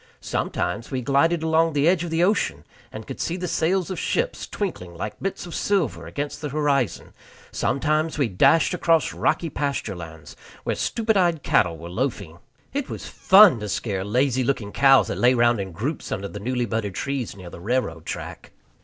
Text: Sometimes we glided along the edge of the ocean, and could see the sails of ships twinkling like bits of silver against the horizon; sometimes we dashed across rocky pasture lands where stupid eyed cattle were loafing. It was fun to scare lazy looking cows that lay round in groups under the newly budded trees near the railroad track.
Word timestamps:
Sometimes 0.19 0.89
we 0.89 1.01
glided 1.03 1.43
along 1.43 1.73
the 1.73 1.87
edge 1.87 2.03
of 2.03 2.09
the 2.09 2.23
ocean, 2.23 2.63
and 2.91 3.05
could 3.05 3.19
see 3.19 3.37
the 3.37 3.47
sails 3.47 3.91
of 3.91 3.99
ships 3.99 4.47
twinkling 4.47 4.95
like 4.95 5.21
bits 5.21 5.45
of 5.45 5.53
silver 5.53 6.07
against 6.07 6.41
the 6.41 6.49
horizon; 6.49 7.13
sometimes 7.51 8.17
we 8.17 8.27
dashed 8.27 8.73
across 8.73 9.13
rocky 9.13 9.47
pasture 9.51 9.95
lands 9.95 10.35
where 10.63 10.75
stupid 10.75 11.17
eyed 11.17 11.43
cattle 11.43 11.77
were 11.77 11.87
loafing. 11.87 12.39
It 12.73 12.89
was 12.89 13.05
fun 13.05 13.59
to 13.59 13.69
scare 13.69 14.03
lazy 14.03 14.43
looking 14.43 14.71
cows 14.71 15.07
that 15.09 15.19
lay 15.19 15.35
round 15.35 15.59
in 15.61 15.71
groups 15.71 16.11
under 16.11 16.27
the 16.29 16.39
newly 16.39 16.65
budded 16.65 16.95
trees 16.95 17.35
near 17.37 17.51
the 17.51 17.61
railroad 17.61 18.07
track. 18.07 18.53